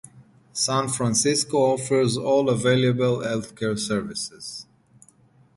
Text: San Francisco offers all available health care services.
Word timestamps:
San 0.53 0.87
Francisco 0.87 1.59
offers 1.59 2.17
all 2.17 2.49
available 2.49 3.21
health 3.21 3.53
care 3.55 3.77
services. 3.77 4.65